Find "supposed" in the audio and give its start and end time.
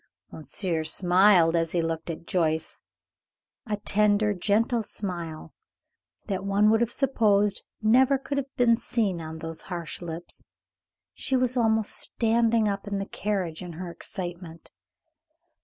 6.91-7.61